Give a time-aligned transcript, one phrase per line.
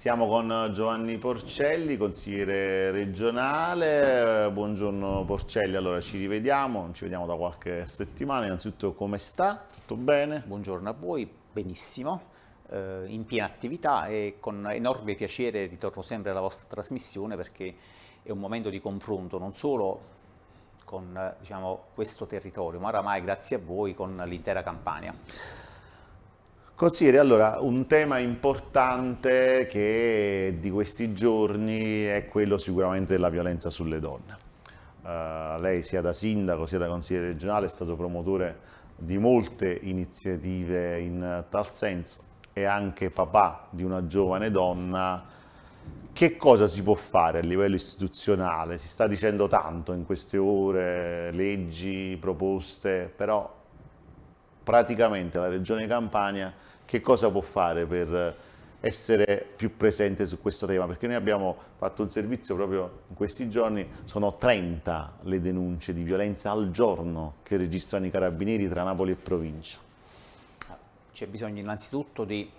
[0.00, 4.50] Siamo con Giovanni Porcelli, consigliere regionale.
[4.50, 8.46] Buongiorno Porcelli, allora ci rivediamo, ci vediamo da qualche settimana.
[8.46, 9.66] Innanzitutto come sta?
[9.70, 10.42] Tutto bene?
[10.46, 12.22] Buongiorno a voi, benissimo,
[12.70, 17.74] eh, in piena attività e con enorme piacere ritorno sempre alla vostra trasmissione perché
[18.22, 20.00] è un momento di confronto non solo
[20.86, 25.14] con diciamo, questo territorio, ma oramai grazie a voi con l'intera Campania.
[26.80, 34.00] Consigliere, allora, un tema importante che di questi giorni è quello sicuramente della violenza sulle
[34.00, 34.38] donne.
[35.02, 38.60] Uh, lei sia da sindaco sia da consigliere regionale è stato promotore
[38.96, 42.22] di molte iniziative in tal senso
[42.54, 45.22] e anche papà di una giovane donna.
[46.10, 48.78] Che cosa si può fare a livello istituzionale?
[48.78, 53.58] Si sta dicendo tanto in queste ore, leggi, proposte, però
[54.62, 56.52] praticamente la Regione Campania
[56.84, 58.36] che cosa può fare per
[58.80, 63.48] essere più presente su questo tema, perché noi abbiamo fatto un servizio proprio in questi
[63.50, 69.12] giorni, sono 30 le denunce di violenza al giorno che registrano i carabinieri tra Napoli
[69.12, 69.78] e provincia.
[71.12, 72.50] C'è bisogno innanzitutto di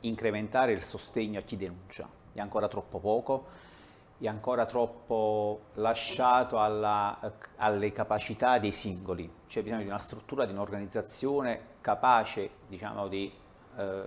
[0.00, 3.46] incrementare il sostegno a chi denuncia, è ancora troppo poco,
[4.26, 7.18] è ancora troppo lasciato alla,
[7.56, 13.32] alle capacità dei singoli, c'è bisogno di una struttura, di un'organizzazione capace diciamo, di
[13.76, 14.02] eh,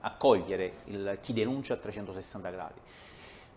[0.00, 2.80] accogliere il, chi denuncia a 360 gradi.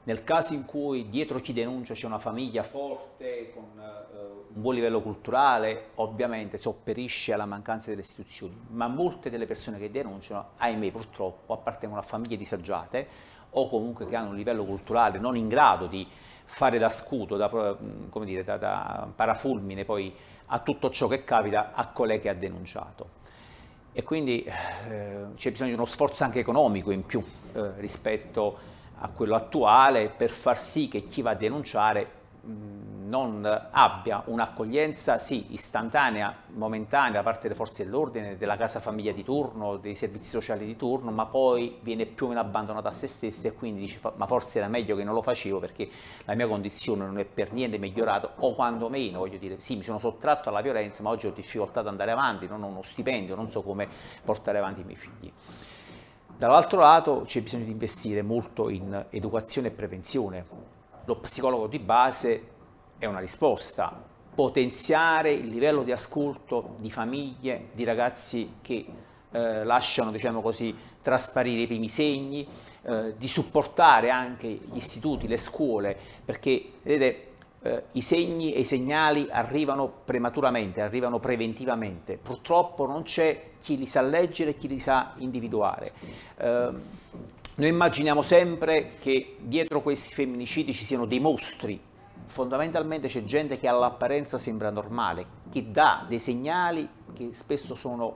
[0.03, 4.75] Nel caso in cui dietro chi denuncia c'è una famiglia forte, con eh, un buon
[4.75, 10.49] livello culturale, ovviamente si opperisce alla mancanza delle istituzioni, ma molte delle persone che denunciano,
[10.57, 15.47] ahimè purtroppo, appartengono a famiglie disagiate, o comunque che hanno un livello culturale non in
[15.47, 16.07] grado di
[16.45, 17.75] fare da scudo, da,
[18.23, 20.13] dire, da, da parafulmine poi
[20.47, 23.23] a tutto ciò che capita a colei che ha denunciato.
[23.91, 27.23] E quindi eh, c'è bisogno di uno sforzo anche economico in più
[27.53, 28.57] eh, rispetto
[28.99, 32.23] a quello attuale per far sì che chi va a denunciare
[33.07, 39.23] non abbia un'accoglienza sì istantanea, momentanea da parte delle forze dell'ordine, della casa famiglia di
[39.23, 43.07] turno, dei servizi sociali di turno, ma poi viene più o meno abbandonato a se
[43.07, 45.89] stesso e quindi dice ma forse era meglio che non lo facevo perché
[46.25, 49.83] la mia condizione non è per niente migliorata o quando meno, voglio dire, sì mi
[49.83, 53.35] sono sottratto alla violenza ma oggi ho difficoltà ad andare avanti, non ho uno stipendio,
[53.35, 53.87] non so come
[54.23, 55.31] portare avanti i miei figli.
[56.37, 60.45] Dall'altro lato c'è bisogno di investire molto in educazione e prevenzione,
[61.05, 62.53] lo psicologo di base
[63.05, 68.85] è una risposta, potenziare il livello di ascolto di famiglie, di ragazzi che
[69.31, 72.47] eh, lasciano, diciamo così, trasparire i primi segni,
[72.81, 77.27] eh, di supportare anche gli istituti, le scuole, perché vedete,
[77.61, 82.17] eh, i segni e i segnali arrivano prematuramente, arrivano preventivamente.
[82.17, 85.93] Purtroppo non c'è chi li sa leggere e chi li sa individuare.
[86.37, 86.69] Eh,
[87.57, 91.79] noi immaginiamo sempre che dietro questi femminicidi ci siano dei mostri.
[92.25, 98.15] Fondamentalmente c'è gente che all'apparenza sembra normale, che dà dei segnali che spesso sono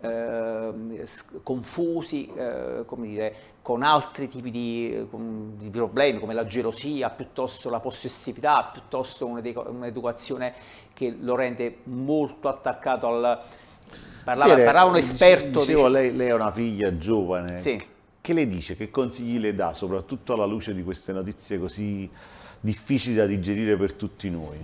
[0.00, 1.04] eh,
[1.42, 5.06] confusi eh, dire, con altri tipi di,
[5.56, 10.54] di, problemi come la gelosia, piuttosto la possessività, piuttosto un'educazione
[10.94, 13.40] che lo rende molto attaccato al...
[14.24, 15.60] Parlava, sì, parlava un esperto...
[15.60, 15.90] Dicevo, dice...
[15.90, 17.58] lei, lei, è una figlia giovane.
[17.58, 17.96] Sì
[18.28, 22.10] che le dice, che consigli le dà, soprattutto alla luce di queste notizie così
[22.60, 24.60] difficili da digerire per tutti noi?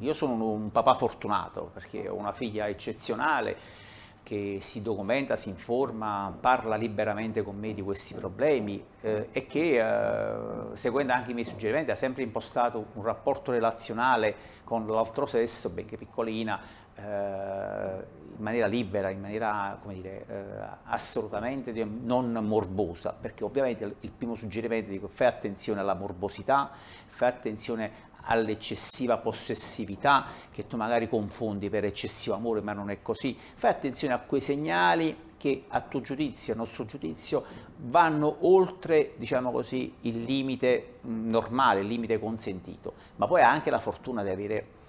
[0.00, 3.80] Io sono un papà fortunato perché ho una figlia eccezionale
[4.22, 9.78] che si documenta, si informa, parla liberamente con me di questi problemi eh, e che,
[9.78, 14.34] eh, seguendo anche i miei suggerimenti, ha sempre impostato un rapporto relazionale
[14.64, 16.64] con l'altro sesso, benché piccolina, eh,
[16.96, 24.92] in maniera libera, in maniera dire, eh, assolutamente non morbosa, perché ovviamente il primo suggerimento
[24.92, 26.70] è fai attenzione alla morbosità,
[27.06, 33.36] fai attenzione all'eccessiva possessività che tu magari confondi per eccessivo amore, ma non è così.
[33.54, 37.44] Fai attenzione a quei segnali che a tuo giudizio, a nostro giudizio,
[37.78, 43.80] vanno oltre, diciamo così, il limite normale, il limite consentito, ma poi ha anche la
[43.80, 44.81] fortuna di avere eh,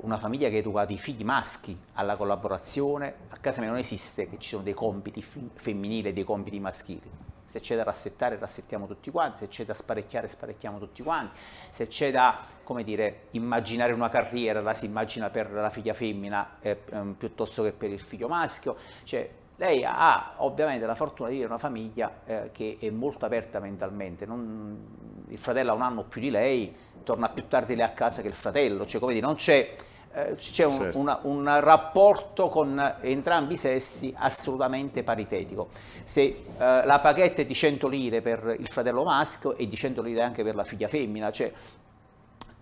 [0.00, 4.28] una famiglia che ha educato i figli maschi alla collaborazione, a casa mia non esiste
[4.28, 7.10] che ci sono dei compiti femminili e dei compiti maschili.
[7.44, 11.38] Se c'è da rassettare, rassettiamo tutti quanti, se c'è da sparecchiare, sparecchiamo tutti quanti,
[11.70, 16.56] se c'è da, come dire, immaginare una carriera, la si immagina per la figlia femmina
[16.60, 18.76] eh, ehm, piuttosto che per il figlio maschio.
[19.04, 23.60] Cioè, lei ha ovviamente la fortuna di vivere una famiglia eh, che è molto aperta
[23.60, 26.74] mentalmente, non, il fratello ha un anno più di lei,
[27.06, 29.76] torna più tardi lei a casa che il fratello, cioè come dire, non c'è
[30.12, 30.98] eh, c'è un, certo.
[30.98, 35.68] una, un, rapporto con entrambi i sessi assolutamente paritetico.
[36.02, 40.02] Se eh, la paghetta è di 100 lire per il fratello maschio e di 100
[40.02, 41.52] lire anche per la figlia femmina, cioè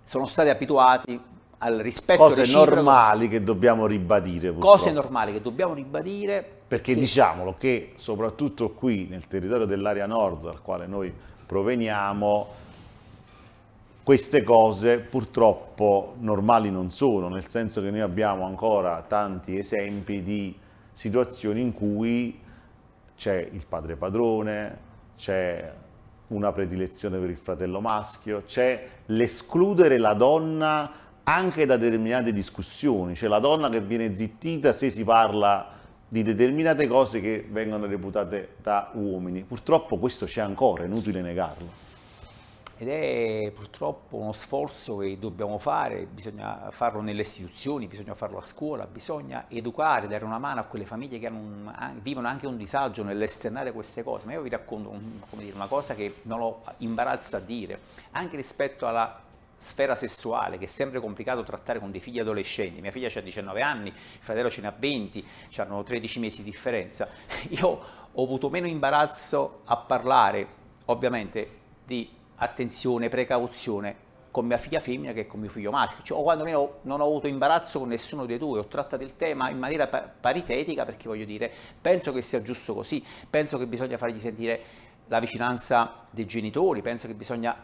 [0.02, 1.18] sono stati abituati
[1.58, 4.76] al rispetto cose normali che dobbiamo ribadire purtroppo.
[4.76, 7.00] cose normali che dobbiamo ribadire perché che...
[7.00, 11.14] diciamolo che soprattutto qui nel territorio dell'area nord dal quale noi
[11.46, 12.62] proveniamo
[14.04, 20.54] queste cose purtroppo normali non sono, nel senso che noi abbiamo ancora tanti esempi di
[20.92, 22.38] situazioni in cui
[23.16, 24.78] c'è il padre padrone,
[25.16, 25.72] c'è
[26.28, 30.92] una predilezione per il fratello maschio, c'è l'escludere la donna
[31.24, 35.70] anche da determinate discussioni, cioè la donna che viene zittita se si parla
[36.06, 39.44] di determinate cose che vengono reputate da uomini.
[39.44, 41.83] Purtroppo questo c'è ancora, è inutile negarlo
[42.76, 48.42] ed è purtroppo uno sforzo che dobbiamo fare, bisogna farlo nelle istituzioni, bisogna farlo a
[48.42, 53.04] scuola, bisogna educare, dare una mano a quelle famiglie che un, vivono anche un disagio
[53.04, 54.26] nell'esternare queste cose.
[54.26, 57.78] Ma io vi racconto un, dire, una cosa che non ho imbarazzo a dire,
[58.10, 59.22] anche rispetto alla
[59.56, 62.80] sfera sessuale, che è sempre complicato trattare con dei figli adolescenti.
[62.80, 65.24] Mia figlia ha 19 anni, il fratello ce ne ha 20,
[65.58, 67.08] hanno 13 mesi di differenza.
[67.50, 67.80] Io
[68.10, 70.46] ho avuto meno imbarazzo a parlare,
[70.86, 74.02] ovviamente, di attenzione, precauzione
[74.34, 77.28] con mia figlia femmina che con mio figlio maschio, cioè, o quantomeno non ho avuto
[77.28, 81.48] imbarazzo con nessuno dei due, ho trattato il tema in maniera paritetica perché voglio dire,
[81.80, 84.60] penso che sia giusto così, penso che bisogna fargli sentire
[85.06, 87.56] la vicinanza dei genitori, penso che bisogna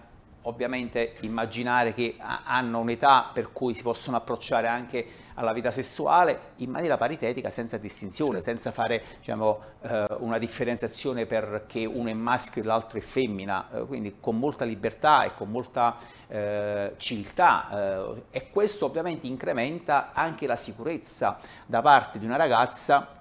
[0.42, 5.04] ovviamente immaginare che hanno un'età per cui si possono approcciare anche
[5.40, 8.44] alla vita sessuale in maniera paritetica, senza distinzione, sì.
[8.44, 13.86] senza fare diciamo, eh, una differenziazione perché uno è maschio e l'altro è femmina, eh,
[13.86, 15.96] quindi con molta libertà e con molta
[16.28, 23.18] eh, civiltà eh, e questo ovviamente incrementa anche la sicurezza da parte di una ragazza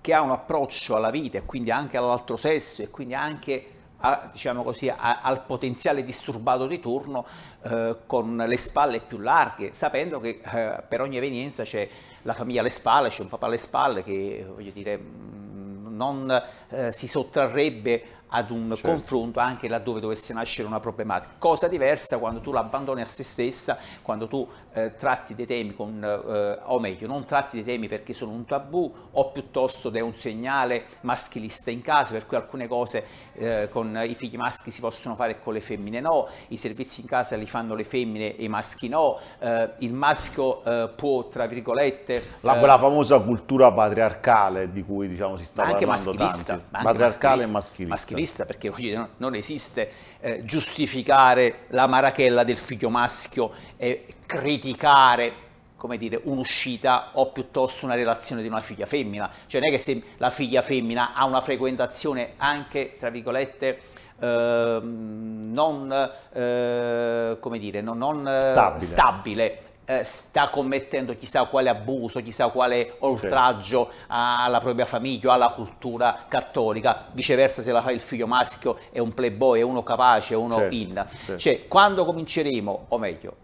[0.00, 4.28] che ha un approccio alla vita e quindi anche all'altro sesso e quindi anche a,
[4.30, 7.26] diciamo così, a, al potenziale disturbato di turno
[7.62, 11.88] eh, con le spalle più larghe, sapendo che eh, per ogni evenienza c'è
[12.22, 16.92] la famiglia alle spalle, c'è un papà alle spalle che voglio dire, mm, non eh,
[16.92, 18.88] si sottrarrebbe ad un certo.
[18.88, 21.34] confronto anche laddove dovesse nascere una problematica.
[21.38, 26.02] Cosa diversa quando tu l'abbandoni a se stessa, quando tu eh, tratti dei temi con,
[26.02, 30.14] eh, o meglio, non tratti dei temi perché sono un tabù o piuttosto dai un
[30.14, 33.04] segnale maschilista in casa, per cui alcune cose
[33.38, 37.00] eh, con i figli maschi si possono fare e con le femmine no, i servizi
[37.00, 41.28] in casa li fanno le femmine e i maschi no, eh, il maschio eh, può,
[41.28, 42.22] tra virgolette...
[42.40, 46.66] La, quella eh, famosa cultura patriarcale di cui diciamo si sta anche parlando maschilista, tanti.
[46.70, 47.94] Anche patriarcale maschilista, e maschilista.
[47.94, 55.46] Maschilista perché dire, non esiste eh, giustificare la marachella del figlio maschio e criticare
[55.78, 59.30] come dire, un'uscita o piuttosto una relazione di una figlia femmina.
[59.46, 63.80] Cioè non è che se la figlia femmina ha una frequentazione anche, tra virgolette,
[64.18, 71.70] eh, non, eh, come dire, non, non eh, stabile, stabile eh, sta commettendo chissà quale
[71.70, 74.04] abuso, chissà quale oltraggio certo.
[74.08, 79.14] alla propria famiglia, alla cultura cattolica, viceversa se la fa il figlio maschio è un
[79.14, 81.06] playboy, è uno capace, è uno certo, in.
[81.20, 81.38] Certo.
[81.38, 83.36] Cioè, quando cominceremo, o meglio,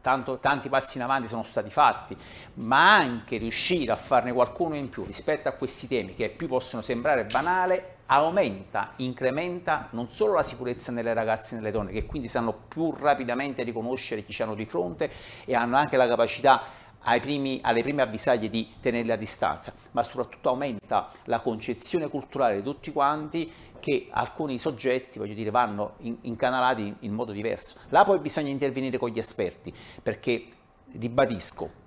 [0.00, 2.16] tanto, tanti passi in avanti sono stati fatti,
[2.54, 6.82] ma anche riuscire a farne qualcuno in più rispetto a questi temi che più possono
[6.82, 12.28] sembrare banale, aumenta, incrementa non solo la sicurezza nelle ragazze e nelle donne, che quindi
[12.28, 15.10] sanno più rapidamente riconoscere chi ci hanno di fronte
[15.44, 16.78] e hanno anche la capacità
[17.20, 22.62] primi, alle prime avvisaglie di tenerle a distanza, ma soprattutto aumenta la concezione culturale di
[22.62, 27.76] tutti quanti che alcuni soggetti, voglio dire, vanno in, incanalati in modo diverso.
[27.88, 30.44] Là poi bisogna intervenire con gli esperti, perché
[30.92, 31.80] ribadisco,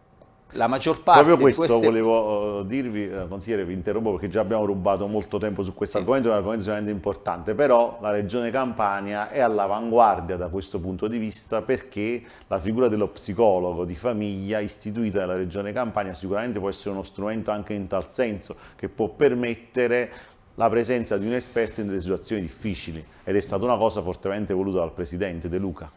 [0.56, 1.86] la maggior parte Proprio questo queste...
[1.86, 5.98] volevo uh, dirvi, uh, consigliere, vi interrompo perché già abbiamo rubato molto tempo su questo
[5.98, 6.04] sì.
[6.04, 11.08] argomento, è un argomento estremamente importante, però la Regione Campania è all'avanguardia da questo punto
[11.08, 16.70] di vista perché la figura dello psicologo di famiglia istituita dalla Regione Campania sicuramente può
[16.70, 20.12] essere uno strumento anche in tal senso, che può permettere
[20.56, 23.04] la presenza di un esperto in delle situazioni difficili.
[23.24, 25.92] Ed è stata una cosa fortemente voluta dal Presidente De Luca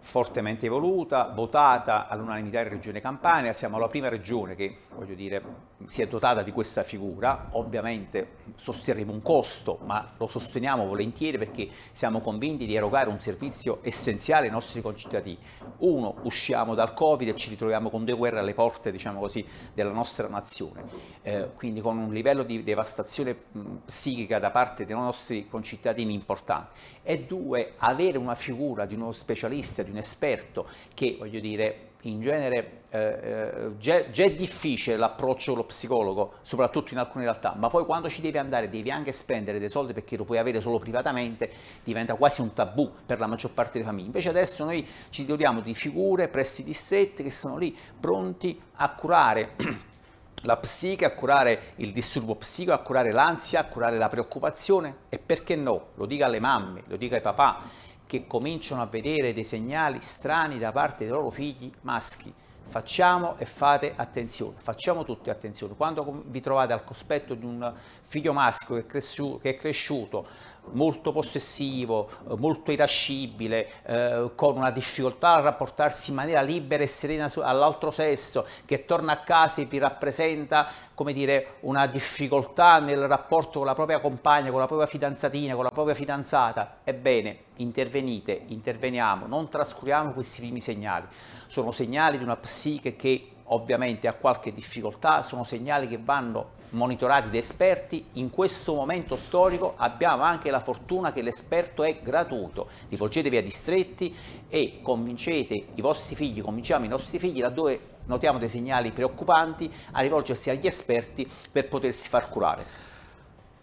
[0.00, 4.78] fortemente evoluta, votata all'unanimità in Regione Campania, siamo la prima regione che
[5.14, 5.42] dire,
[5.86, 11.68] si è dotata di questa figura, ovviamente sosterremo un costo, ma lo sosteniamo volentieri perché
[11.92, 15.38] siamo convinti di erogare un servizio essenziale ai nostri concittadini.
[15.78, 19.92] Uno, usciamo dal Covid e ci ritroviamo con due guerre alle porte, diciamo così, della
[19.92, 20.84] nostra nazione,
[21.22, 23.36] eh, quindi con un livello di devastazione
[23.84, 26.94] psichica da parte dei nostri concittadini importante.
[27.02, 32.20] E due, avere una figura di uno specialista, di un esperto che, voglio dire, in
[32.20, 37.54] genere eh, eh, già, già, è difficile l'approccio con lo psicologo, soprattutto in alcune realtà,
[37.56, 40.60] ma poi quando ci devi andare devi anche spendere dei soldi perché lo puoi avere
[40.60, 41.50] solo privatamente,
[41.82, 44.06] diventa quasi un tabù per la maggior parte delle famiglie.
[44.06, 49.54] Invece adesso noi ci dotiamo di figure, prestiti stretti che sono lì pronti a curare
[50.42, 54.94] la psiche, a curare il disturbo psico, a curare l'ansia, a curare la preoccupazione.
[55.08, 59.34] E perché no, lo dica alle mamme, lo dica ai papà che cominciano a vedere
[59.34, 62.32] dei segnali strani da parte dei loro figli maschi
[62.68, 65.74] Facciamo e fate attenzione, facciamo tutti attenzione.
[65.76, 67.72] Quando vi trovate al cospetto di un
[68.02, 70.26] figlio maschio che è, cresciuto, che è cresciuto
[70.72, 76.86] molto possessivo, eh, molto irascibile, eh, con una difficoltà a rapportarsi in maniera libera e
[76.86, 83.06] serena all'altro sesso, che torna a casa e vi rappresenta come dire, una difficoltà nel
[83.06, 88.44] rapporto con la propria compagna, con la propria fidanzatina, con la propria fidanzata, ebbene, intervenite,
[88.46, 91.06] interveniamo, non trascuriamo questi primi segnali.
[91.48, 97.30] Sono segnali di una psiche che ovviamente ha qualche difficoltà, sono segnali che vanno monitorati
[97.30, 103.36] da esperti, in questo momento storico abbiamo anche la fortuna che l'esperto è gratuito, rivolgetevi
[103.36, 104.14] a distretti
[104.48, 110.00] e convincete i vostri figli, convinciamo i nostri figli laddove notiamo dei segnali preoccupanti a
[110.00, 112.94] rivolgersi agli esperti per potersi far curare.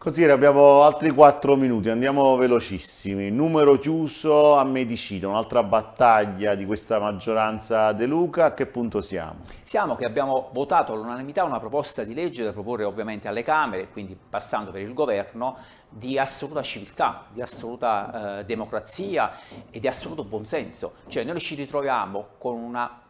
[0.03, 3.31] Consigliere, abbiamo altri 4 minuti, andiamo velocissimi.
[3.31, 9.45] Numero chiuso a medicina, un'altra battaglia di questa maggioranza De Luca, a che punto siamo?
[9.63, 14.17] Siamo che abbiamo votato all'unanimità una proposta di legge da proporre ovviamente alle Camere, quindi
[14.29, 15.55] passando per il governo,
[15.87, 19.39] di assoluta civiltà, di assoluta eh, democrazia
[19.71, 20.95] e di assoluto buonsenso.
[21.07, 23.02] Cioè noi ci ritroviamo con una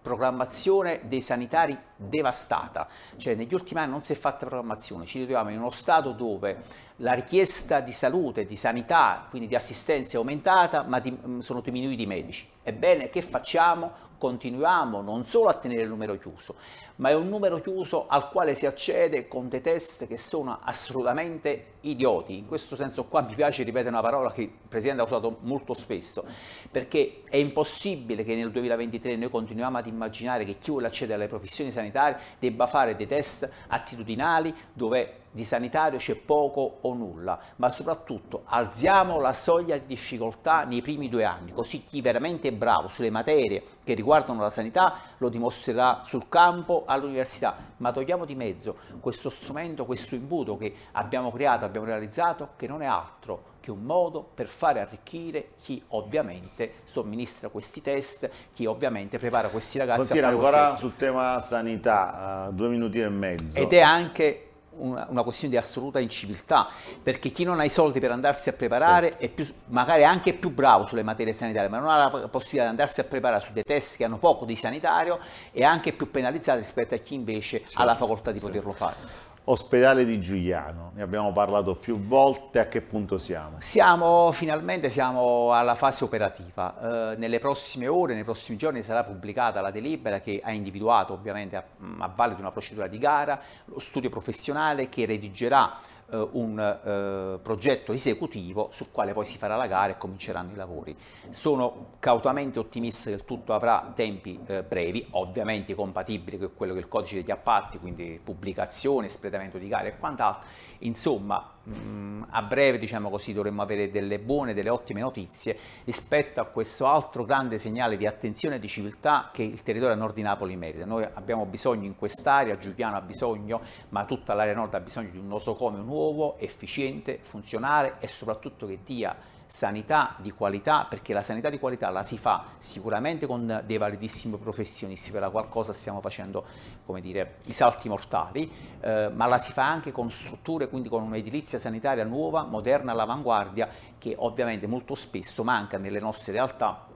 [0.00, 5.50] programmazione dei sanitari devastata, cioè negli ultimi anni non si è fatta programmazione, ci ritroviamo
[5.50, 10.82] in uno stato dove la richiesta di salute, di sanità, quindi di assistenza è aumentata,
[10.82, 12.48] ma di, mm, sono diminuiti i medici.
[12.62, 14.04] Ebbene, che facciamo?
[14.18, 16.56] Continuiamo non solo a tenere il numero chiuso,
[16.96, 21.74] ma è un numero chiuso al quale si accede con dei test che sono assolutamente
[21.82, 22.38] idioti.
[22.38, 25.74] In questo senso qua mi piace ripetere una parola che il Presidente ha usato molto
[25.74, 26.24] spesso,
[26.70, 31.28] perché è impossibile che nel 2023 noi continuiamo ad immaginare che chi vuole accedere alle
[31.28, 37.70] professioni sanitarie debba fare dei test attitudinali dove di sanitario c'è poco o nulla, ma
[37.70, 42.88] soprattutto alziamo la soglia di difficoltà nei primi due anni, così chi veramente è bravo
[42.88, 48.76] sulle materie che riguardano la sanità lo dimostrerà sul campo all'università, ma togliamo di mezzo
[48.98, 53.82] questo strumento, questo imbuto che abbiamo creato, abbiamo realizzato, che non è altro che un
[53.82, 60.28] modo per fare arricchire chi ovviamente somministra questi test, chi ovviamente prepara questi ragazzi Consigliere,
[60.28, 63.58] a fare ancora sul tema sanità, uh, due minuti e mezzo.
[63.58, 64.46] Ed è anche
[64.78, 66.68] una, una, questione di assoluta inciviltà,
[67.02, 69.24] perché chi non ha i soldi per andarsi a preparare certo.
[69.24, 72.70] è più, magari anche più bravo sulle materie sanitarie, ma non ha la possibilità di
[72.70, 75.18] andarsi a preparare su dei test che hanno poco di sanitario,
[75.52, 77.78] è anche più penalizzato rispetto a chi invece certo.
[77.80, 78.06] ha la certo.
[78.06, 79.25] facoltà di poterlo fare.
[79.48, 83.58] Ospedale di Giuliano, ne abbiamo parlato più volte, a che punto siamo?
[83.60, 89.60] Siamo finalmente siamo alla fase operativa, eh, nelle prossime ore, nei prossimi giorni sarà pubblicata
[89.60, 91.62] la delibera che ha individuato ovviamente a,
[91.98, 95.78] a valle di una procedura di gara lo studio professionale che redigerà
[96.10, 100.56] eh, un eh, progetto esecutivo sul quale poi si farà la gara e cominceranno i
[100.56, 100.96] lavori.
[101.30, 106.80] Sono cautamente ottimista che il tutto avrà tempi eh, brevi, ovviamente compatibili con quello che
[106.80, 110.48] è il codice degli appalti, quindi pubblicazione, espletamento di gare e quant'altro.
[110.80, 116.44] Insomma, mm, a breve diciamo così, dovremmo avere delle buone, delle ottime notizie rispetto a
[116.44, 120.22] questo altro grande segnale di attenzione e di civiltà che il territorio a nord di
[120.22, 120.84] Napoli merita.
[120.84, 125.18] Noi abbiamo bisogno in quest'area, Giuliano ha bisogno, ma tutta l'area nord ha bisogno di
[125.18, 131.50] un nosocomio nuovo, efficiente, funzionale e soprattutto che dia sanità di qualità, perché la sanità
[131.50, 136.44] di qualità la si fa sicuramente con dei validissimi professionisti, per la qualcosa stiamo facendo
[136.84, 138.50] come dire, i salti mortali,
[138.80, 143.68] eh, ma la si fa anche con strutture, quindi con un'edilizia sanitaria nuova, moderna, all'avanguardia,
[143.98, 146.86] che ovviamente molto spesso manca nelle nostre realtà,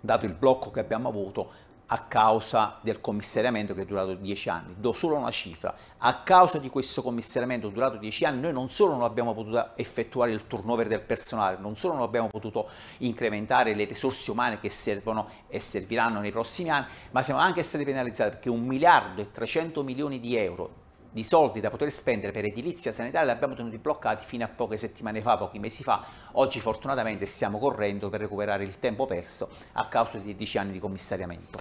[0.00, 4.74] dato il blocco che abbiamo avuto a causa del commissariamento che è durato dieci anni.
[4.78, 5.74] Do solo una cifra.
[5.98, 10.32] A causa di questo commissariamento durato dieci anni, noi non solo non abbiamo potuto effettuare
[10.32, 15.28] il turnover del personale, non solo non abbiamo potuto incrementare le risorse umane che servono
[15.48, 19.82] e serviranno nei prossimi anni, ma siamo anche stati penalizzati perché un miliardo e 300
[19.82, 20.82] milioni di euro
[21.14, 24.76] di soldi da poter spendere per edilizia sanitaria li abbiamo tenuti bloccati fino a poche
[24.76, 26.04] settimane fa, pochi mesi fa.
[26.32, 30.80] Oggi fortunatamente stiamo correndo per recuperare il tempo perso a causa di dieci anni di
[30.80, 31.60] commissariamento.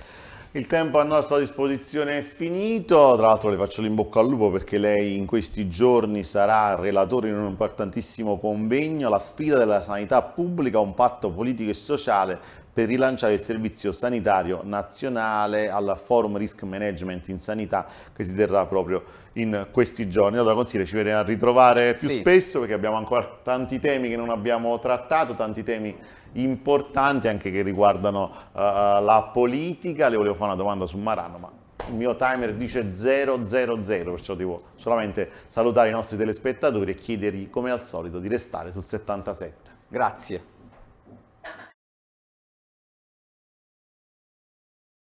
[0.53, 4.79] Il tempo a nostra disposizione è finito, tra l'altro le faccio l'imbocca al lupo perché
[4.79, 10.79] lei in questi giorni sarà relatore in un importantissimo convegno, la sfida della sanità pubblica,
[10.79, 12.39] un patto politico e sociale
[12.73, 18.65] per rilanciare il servizio sanitario nazionale al forum risk management in sanità che si terrà
[18.65, 19.03] proprio
[19.33, 20.37] in questi giorni.
[20.37, 22.19] Allora consiglio ci verremo a ritrovare più sì.
[22.19, 25.95] spesso perché abbiamo ancora tanti temi che non abbiamo trattato, tanti temi
[26.33, 30.09] importanti anche che riguardano uh, la politica.
[30.09, 31.51] Le volevo fare una domanda su Marano, ma
[31.89, 37.71] il mio timer dice 000, perciò devo solamente salutare i nostri telespettatori e chiedergli come
[37.71, 39.71] al solito di restare sul 77.
[39.87, 40.52] Grazie.